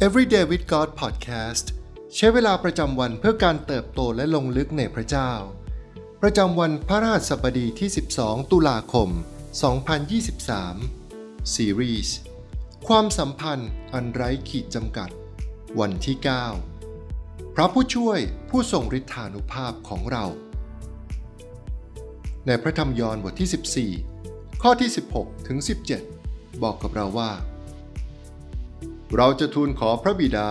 [0.00, 1.66] Everyday with God Podcast
[2.14, 5.32] ใช้เวลาประจำวันเพื่อการเติบโตและลงลึกในพระเจ้า
[6.22, 7.88] ประจำวันพระราชสบดีที่
[8.18, 9.08] 12 ตุลาคม
[10.70, 12.16] 2023 ซีรีส์
[12.88, 15.10] ความสัมพันธ์อันไร้ขีดจำกัด
[15.80, 16.16] วันที่
[16.86, 18.18] 9 พระผู้ช่วย
[18.50, 20.24] ผู้ทรงฤทธานุภาพของเรา
[22.46, 25.58] ในพระธรรมยอห์นบทที่ 14 ข้อที่ 16 ถึง
[26.10, 27.32] 17 บอกกับเราว่า
[29.18, 30.50] เราจะทูลขอพระบิดา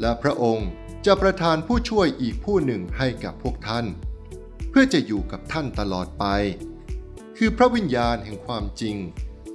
[0.00, 0.70] และพระองค์
[1.06, 3.86] จะประทานผู้ช่วยอีกผู้หนึ่งให้กับพวกท่าน
[4.70, 6.24] เพื่อจะอยู่กับท่านตลอดไป
[7.36, 8.96] คือพระวิญญาณแห่งความจริง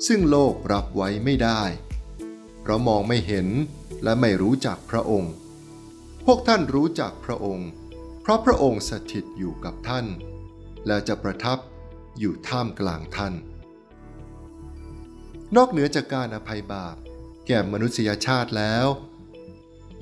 [0.07, 1.61] ซึ่งโลกรับไว้ไม่ได้
[2.61, 3.47] เพราะมองไม่เห็น
[4.03, 5.33] และไม่รู้จักพระองค์
[6.25, 7.69] พวกท่านรู้จักพระองค์
[8.21, 10.05] เพราะพระองค์สถิตอยู่กับท่าน
[10.87, 11.58] และจะประทับ
[12.19, 13.33] อยู่ท่ามกลางท่าน
[15.55, 16.97] นอกเหนือจากการอภัยบาป
[17.47, 18.88] แก่มนุษยชาติแล้ว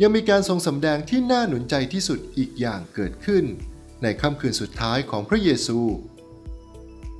[0.02, 3.46] ยังมีการทรงสำแดงที่น่าหนุนใจที่สุดอีกอย่างเกิดขึ้น
[4.02, 5.80] ในค่ำคืนสุดท้ายของพระเยซู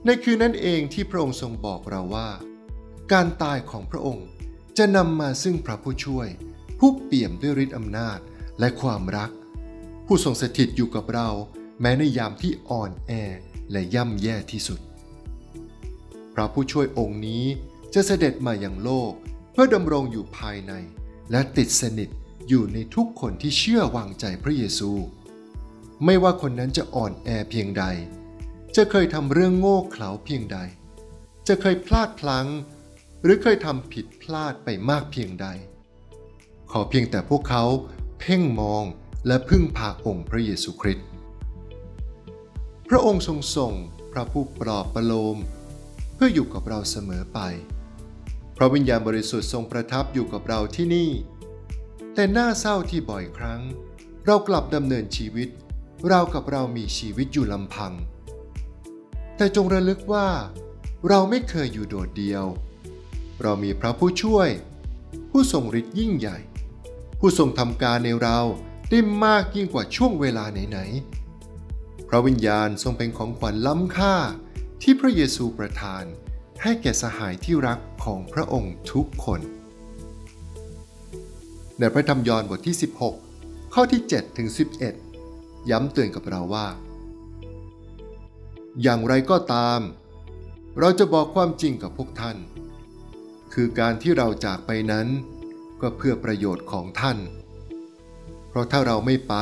[0.06, 2.30] ในคืนนั้นเองที่พระองค์ทรงบอกเราว่า
[3.14, 4.28] การตายของพระองค์
[4.78, 6.28] จะนำมาซึ่งพระผู้ช่วย
[6.80, 8.20] ผู้เปี่ยมด้วยฤทธิอำนาจ
[8.60, 9.32] และความรัก
[10.08, 11.30] ผู้ทรงสถิตอยู่กับเรา
[11.82, 13.12] แม้ในยามที่อ่อนแอ
[13.72, 14.80] และย่ำแย่ที่สุด
[16.34, 17.44] พระผู้ช่วยองค์นี้
[17.94, 19.14] จะเสด็จมาอย่างโลก
[19.52, 20.74] เพื่อดำรงอยู่ภายใน
[21.32, 22.10] และติดสนิท
[22.48, 24.92] อยู่ในทุกคนที่เชื่อวางใจพระเยซู
[26.06, 27.86] ไม่ว่าคนนั้นจะอ่อนแอเพียงใด
[28.76, 30.58] จะเคยทำเรื่องโง่เขลาเพียงใด
[31.48, 32.48] จะเคยพลาดพลั้ง
[33.24, 35.48] หรือเคยทำผิดพลาดไปมากเพียงใด
[36.72, 37.64] ขอเพียงแต่พวกเขา
[38.20, 38.84] เพ่งมอง
[39.28, 41.08] และพึ่งพาองค์พระเยซูคริสต์
[42.90, 43.74] พระองค์ทรงส่ง
[44.12, 45.38] พระผู้ปลอบประโลม
[46.16, 47.40] เพื่ออยู่กับเราเสมอไป
[48.58, 51.12] พระวิญญาณบริสุทธิ์ทรงประทับอยู่กับเราที่นี่
[52.14, 53.62] แต่น่าเศร้าที่บ่อยครั้ง
[54.26, 55.50] เรากลับดำเนินชีวิต
[56.10, 57.94] เรากับเรามีชีวิตอยู่ลำพัง
[59.38, 60.28] แต่จงระลึกว่า
[61.08, 62.44] เราไม่เคยอยู่โดดเดียว
[63.42, 64.50] เรามีพระผู้ช่วย
[65.30, 66.38] ผู้ทรงฤทธิ์ยิ่งใหญ่
[67.20, 68.40] ผู้ทรงทำการในเรา
[68.90, 74.16] ได้มากยิ่งกว่าช่วงเวลาไหนๆ พระวิญญาณทรงเป็นของขวัญล้ำค่า
[74.82, 76.04] ที่พระเยซูประทาน
[76.62, 79.42] ให้แก่สหายที่รัก ของพระองค์ทุกคน
[81.80, 82.76] ในพระธรรมยอห์นบทที่
[83.24, 84.48] 16 ข้อที่ 7 ถึง
[85.08, 86.68] 11 ย้ำเตือนกับเราว่า
[88.82, 89.80] อย่างไรก็ตาม
[90.80, 92.38] เราจะบอกความจริงกับพวกท่าน
[93.54, 95.08] คือการที่เราจากไปนั้น
[95.82, 97.18] ก็เพื่อประโยชน์ของท่าน
[98.50, 99.34] เพราะถ้าเราไม่ไป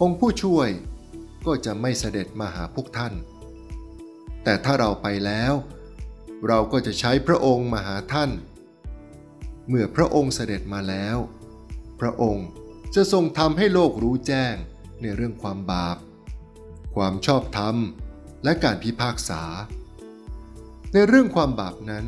[0.00, 0.68] องค์ผู้ช่วย
[1.46, 3.14] ก็จะไม่เสด็จมาหาพวกท่าน
[4.44, 5.52] แต่ถ้าเราไปแล้ว
[5.83, 8.30] เเราก็จะใช้พระองค์มาหาท่าน
[9.68, 11.16] เมื่อพระองค์เสด็จมาแล้ว
[12.00, 12.48] พระองค์
[12.94, 14.54] จะทรงทำให้โลกรู้แจ้ง
[15.02, 15.96] ในเรื่องความบาป
[16.94, 17.76] ความชอบธรรม
[18.44, 19.42] และการพิพากษา
[20.92, 22.06] ในเรื่องความบาปนั้น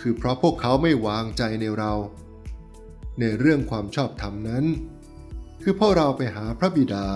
[0.00, 1.92] คือเพราะพวกเขาไม่วางใจในเรา
[3.20, 4.64] ในเรื่องความชอบธรรมนั้น
[5.62, 7.06] คือเพราะเราไปหาพระบิดา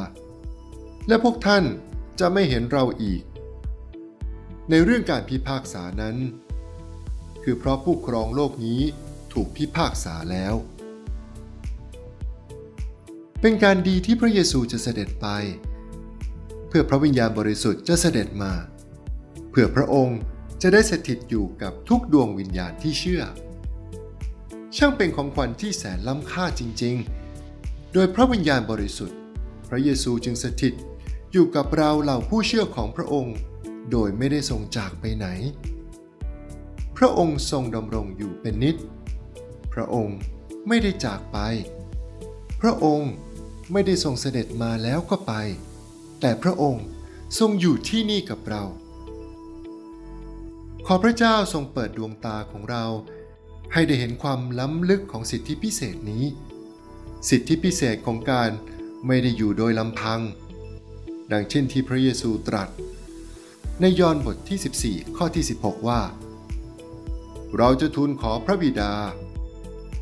[1.08, 1.64] และพวกท่าน
[2.20, 3.22] จะไม่เห็นเราอีก
[4.70, 6.16] ในเรื่องการพิพากษานั้น
[7.42, 8.80] คือเพราะผู้ครองโลกนี้
[9.32, 10.54] ถูกพิพากษาแล้ว
[13.40, 15.26] เป็นการดีที่พระเยซูจะเสด็จไป
[16.68, 18.52] เพื่อพระวิญญาณบริสุทธิ์จะเสด็จมา
[19.50, 20.18] เพื่อพระองค์
[20.62, 23.22] จะได้สถิตอยู่กับทุกดวงวิญญาณที่เชื่อ
[24.76, 26.96] ช่างเป็นของขวัญที่แสนล้ำค่าจริง
[27.44, 29.18] ๆ โดยพระวิญญาณบริสุทธิ์
[29.68, 30.74] พระเยซูจึงสถิต
[31.32, 33.36] อยู่กับเราเหล่าผู้เชื่อของพระองค์
[33.90, 35.26] โดยไม่ได้ทรงจากไปไหน
[36.96, 38.76] พระองค์ทรงดำรงอยู่เป็นนิจ
[39.72, 40.18] พระองค์
[40.68, 41.38] ไม่ได้จากไป
[42.60, 43.12] พระองค์
[43.72, 45.32] ไม่ได้ทรงเสด็จมาแล้วก็ไป
[46.20, 46.84] แต่พระองค์
[47.38, 48.62] ทรงอยู่ที่นี่กับเรา
[50.86, 52.84] ขอพระเจ้าทรงเปิดดวงตาของเรา
[53.72, 56.24] ให้ได้เห็นความล้ำลึกของสิทธิพิเศษนี้
[57.28, 58.50] สิทธิพิเศษของการ
[59.06, 60.20] ไม่ได้อยู่โดยลำพัง
[61.32, 62.68] ดังเช่นที่พระเยซูตรัส
[63.80, 66.00] ในยอห์นบทที่ 14 ข้อที่ 16 ว่า
[67.56, 68.92] เราจะทูลขอพระบิดา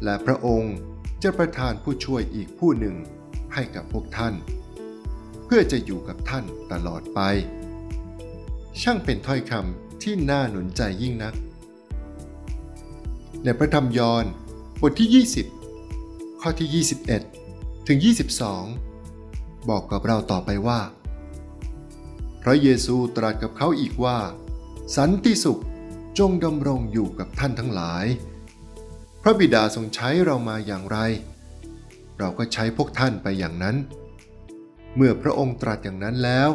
[0.05, 0.77] และพระองค์
[1.23, 2.97] จะประทานผู้ช่วยอีกผู้หนึ่ง
[3.55, 4.35] ให้กับพวกท่าน
[5.45, 7.21] เพื่อจะอยู่กับท่านตลอดไป
[8.83, 11.35] ช่างเป็นถ้อยคำที่น่าหนุนใจยิ่งนัก
[13.45, 14.25] ในพระธรรมยอห์น
[14.81, 15.25] บทที่
[15.81, 16.85] 20 ข้อที่
[17.37, 17.99] 21 ถึง
[18.85, 20.81] 22 บอกกับเราต่อไปว่า
[22.43, 24.19] พระเยซูตรัสกับเขาอีกว่า
[24.97, 25.63] สันติสุข
[26.19, 28.07] จงดำรงอยู่กับท่านทั้งหลาย
[29.23, 30.99] พระบิดาทรงใช้เรามาอย่างไร
[32.19, 33.77] เราก็ใช้พวกท่านไปอย่างนั้น
[34.97, 36.51] เมื่อพระองค์ตรัสอย่างนั้นแล้ว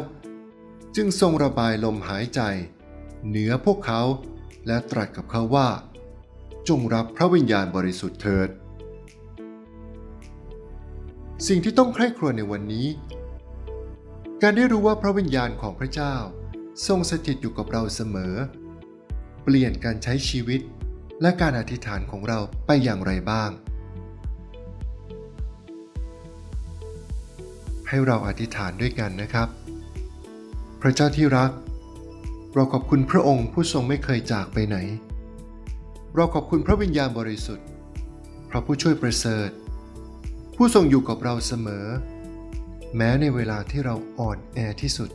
[0.96, 2.40] จึงทรงระบายลมหายใจ
[3.28, 4.02] เหนือพวกเขา
[4.66, 5.68] และตรัสกับเขาว่า
[6.68, 8.48] จงรับพระวิญญาณบริสุทธิ์เถิด
[11.48, 12.86] สิ่งที่ต้องใคร่ครวญในวันนี้
[14.42, 16.14] การได้รู้ว่าพระวิญญาณของพระเจ้า
[16.86, 18.34] ทรงสถิตอยู่กับเราเสมอ
[19.42, 20.60] เปลี่ยนการใช้ชีวิต
[21.22, 23.50] และการอธิษฐานของเราไปอย่างไรบ้าง
[27.88, 29.48] ให้เราอธิษฐานด้วยกันนะครับ
[30.82, 31.50] พระเจ้าที่รัก
[32.54, 34.76] เราขอบคุณพระองค์ผู้ทรงไม่เคยจากไปไหน
[36.14, 37.66] เราขอบคุณพระวิญญาณบริสุทธิ์
[38.50, 39.50] พระผู้ช่วยประเสริฐ
[40.56, 41.86] ผู้ทรงอยู่กับเราเสมอ
[42.96, 45.10] แม้ในเวลาที่เราอ่อนแอที่สุด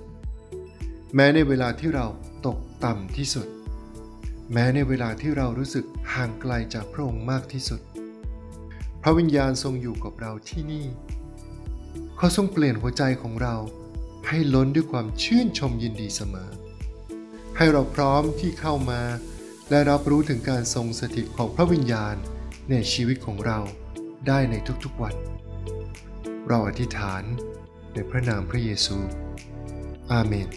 [1.16, 2.07] แม้ในเวลาที่เรา
[2.45, 3.48] ตกต่ำที่สุด
[4.54, 7.81] แม้ในเวลาที่เรารู้สึกห่างไกลจากพระองค์มากที่สุด
[9.01, 10.86] พระวิญญาณทรงอยู่กับเราที่นี่
[12.18, 13.56] เขาทรงเปลี่ยนหัวใจของเรา
[14.28, 16.50] ให้ล้นด้วยความชื่นชมยินดีเสมอ
[17.57, 19.01] ให้เราพร้อมที่เข้ามา
[19.69, 22.16] และรับรู้ถึงการทรงสถิตของพระวิญญาณ
[22.72, 23.60] ในชีวิตของเรา
[24.28, 25.16] ได้ในทุกๆวัน
[26.48, 27.24] เราอธิษฐาน
[27.94, 28.98] ในพระนามพระเยซู
[30.12, 30.50] อาเมน